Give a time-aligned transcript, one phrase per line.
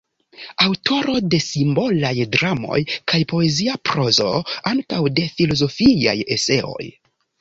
[0.67, 2.79] Aŭtoro de simbolaj dramoj
[3.13, 4.31] kaj poezia prozo,
[4.73, 6.89] ankaŭ de filozofiaj eseoj.